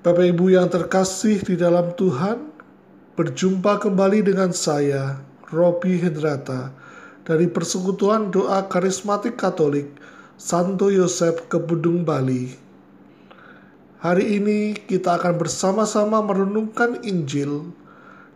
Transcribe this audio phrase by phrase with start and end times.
[0.00, 2.48] Bapak Ibu yang terkasih di dalam Tuhan,
[3.20, 5.20] berjumpa kembali dengan saya,
[5.52, 6.72] Robi Hendrata,
[7.28, 9.92] dari Persekutuan Doa Karismatik Katolik
[10.40, 12.48] Santo Yosef Kebudung Bali.
[14.00, 17.68] Hari ini kita akan bersama-sama merenungkan Injil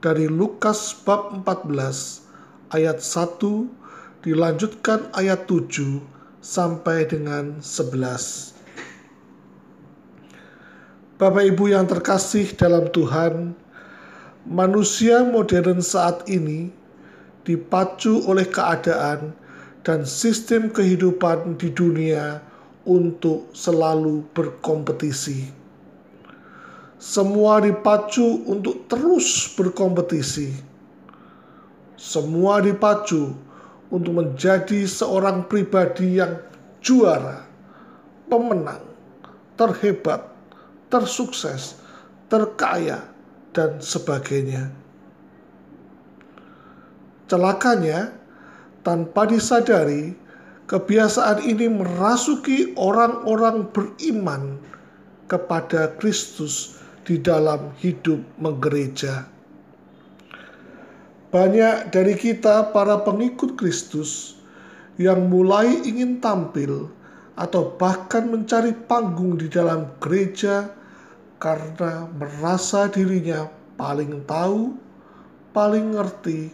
[0.00, 6.00] dari Lukas bab 14 ayat 1 dilanjutkan ayat 7
[6.40, 8.59] sampai dengan 11.
[11.20, 13.52] Bapak Ibu yang terkasih dalam Tuhan,
[14.48, 16.72] manusia modern saat ini
[17.44, 19.36] dipacu oleh keadaan
[19.84, 22.40] dan sistem kehidupan di dunia
[22.88, 25.52] untuk selalu berkompetisi.
[26.96, 30.56] Semua dipacu untuk terus berkompetisi.
[32.00, 33.36] Semua dipacu
[33.92, 36.40] untuk menjadi seorang pribadi yang
[36.80, 37.44] juara,
[38.24, 38.88] pemenang,
[39.60, 40.39] terhebat,
[40.90, 41.78] tersukses,
[42.28, 43.06] terkaya,
[43.54, 44.70] dan sebagainya.
[47.30, 48.10] Celakanya,
[48.82, 50.18] tanpa disadari,
[50.66, 54.58] kebiasaan ini merasuki orang-orang beriman
[55.30, 59.26] kepada Kristus di dalam hidup menggereja.
[61.30, 64.34] Banyak dari kita, para pengikut Kristus,
[64.98, 66.90] yang mulai ingin tampil
[67.38, 70.79] atau bahkan mencari panggung di dalam gereja
[71.40, 73.48] karena merasa dirinya
[73.80, 74.76] paling tahu,
[75.56, 76.52] paling ngerti,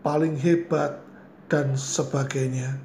[0.00, 1.04] paling hebat,
[1.52, 2.80] dan sebagainya.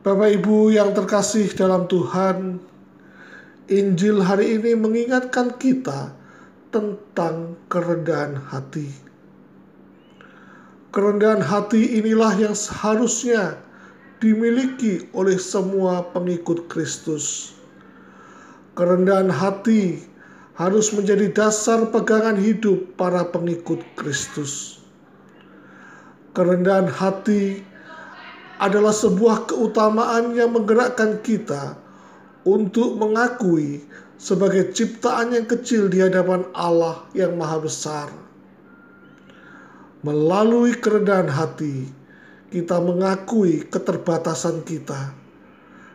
[0.00, 2.56] Bapak Ibu yang terkasih dalam Tuhan,
[3.68, 6.14] Injil hari ini mengingatkan kita
[6.72, 8.88] tentang kerendahan hati.
[10.94, 13.58] Kerendahan hati inilah yang seharusnya
[14.22, 17.55] dimiliki oleh semua pengikut Kristus
[18.76, 20.04] Kerendahan hati
[20.52, 24.84] harus menjadi dasar pegangan hidup para pengikut Kristus.
[26.36, 27.64] Kerendahan hati
[28.60, 31.80] adalah sebuah keutamaan yang menggerakkan kita
[32.44, 33.80] untuk mengakui
[34.20, 38.12] sebagai ciptaan yang kecil di hadapan Allah yang Maha Besar.
[40.04, 41.88] Melalui kerendahan hati,
[42.52, 45.16] kita mengakui keterbatasan kita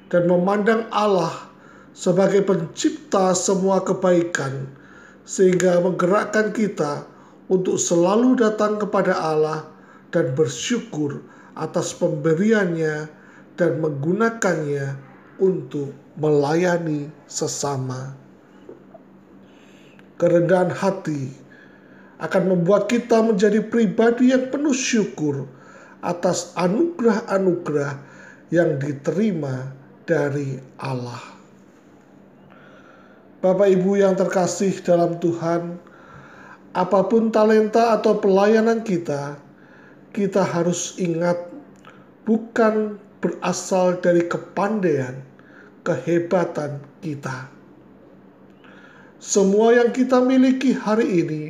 [0.09, 1.50] dan memandang Allah
[1.91, 4.67] sebagai pencipta semua kebaikan,
[5.27, 7.05] sehingga menggerakkan kita
[7.51, 9.67] untuk selalu datang kepada Allah
[10.15, 11.19] dan bersyukur
[11.55, 13.11] atas pemberiannya
[13.59, 14.95] dan menggunakannya
[15.43, 18.15] untuk melayani sesama.
[20.15, 21.33] Kerendahan hati
[22.21, 25.49] akan membuat kita menjadi pribadi yang penuh syukur
[26.05, 27.97] atas anugerah-anugerah
[28.53, 29.73] yang diterima
[30.05, 31.40] dari Allah.
[33.41, 35.81] Bapak Ibu yang terkasih dalam Tuhan,
[36.77, 39.33] apa pun talenta atau pelayanan kita,
[40.13, 41.49] kita harus ingat
[42.21, 45.25] bukan berasal dari kepandaian,
[45.81, 47.49] kehebatan kita.
[49.17, 51.49] Semua yang kita miliki hari ini,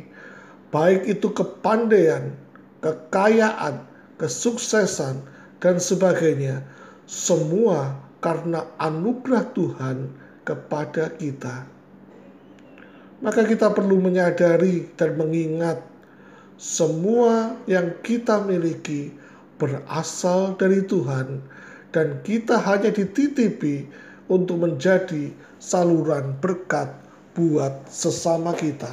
[0.72, 2.32] baik itu kepandaian,
[2.80, 3.84] kekayaan,
[4.16, 5.20] kesuksesan,
[5.60, 6.64] dan sebagainya,
[7.04, 10.08] semua karena anugerah Tuhan
[10.48, 11.68] kepada kita
[13.22, 15.78] maka kita perlu menyadari dan mengingat
[16.58, 19.14] semua yang kita miliki
[19.62, 21.38] berasal dari Tuhan
[21.94, 23.86] dan kita hanya dititipi
[24.26, 25.30] untuk menjadi
[25.62, 26.90] saluran berkat
[27.38, 28.90] buat sesama kita.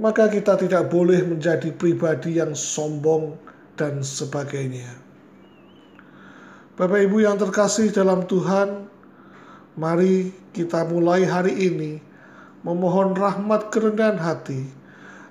[0.00, 3.36] Maka kita tidak boleh menjadi pribadi yang sombong
[3.76, 4.88] dan sebagainya.
[6.80, 8.88] Bapak Ibu yang terkasih dalam Tuhan,
[9.76, 12.11] mari kita mulai hari ini
[12.62, 14.66] memohon rahmat kerendahan hati,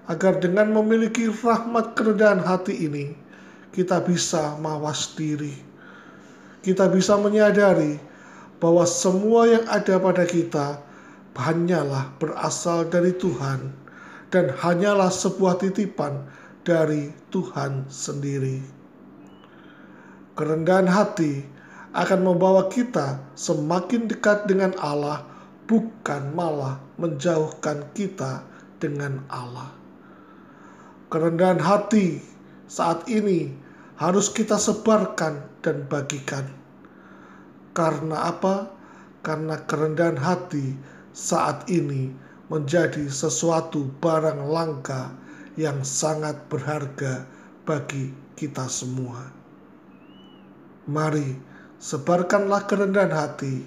[0.08, 3.16] agar dengan memiliki rahmat kerendahan hati ini,
[3.72, 5.56] kita bisa mawas diri.
[6.62, 7.98] Kita bisa menyadari
[8.62, 10.78] bahwa semua yang ada pada kita
[11.34, 13.74] hanyalah berasal dari Tuhan
[14.30, 16.28] dan hanyalah sebuah titipan
[16.62, 18.62] dari Tuhan sendiri.
[20.38, 21.42] Kerendahan hati
[21.98, 25.31] akan membawa kita semakin dekat dengan Allah
[25.72, 28.44] bukan malah menjauhkan kita
[28.84, 29.72] dengan Allah.
[31.08, 32.20] Kerendahan hati
[32.68, 33.56] saat ini
[33.96, 36.44] harus kita sebarkan dan bagikan.
[37.72, 38.68] Karena apa?
[39.24, 40.76] Karena kerendahan hati
[41.16, 42.12] saat ini
[42.52, 45.16] menjadi sesuatu barang langka
[45.56, 47.24] yang sangat berharga
[47.64, 49.32] bagi kita semua.
[50.92, 51.40] Mari
[51.80, 53.64] sebarkanlah kerendahan hati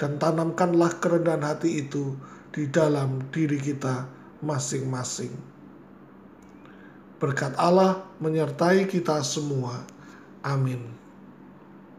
[0.00, 2.16] dan tanamkanlah kerendahan hati itu
[2.56, 4.08] di dalam diri kita
[4.40, 5.30] masing-masing.
[7.20, 9.84] Berkat Allah menyertai kita semua.
[10.40, 10.99] Amin.